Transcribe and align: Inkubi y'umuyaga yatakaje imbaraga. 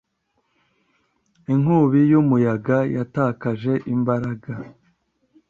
Inkubi 1.53 1.99
y'umuyaga 2.11 2.77
yatakaje 2.95 3.73
imbaraga. 3.93 4.51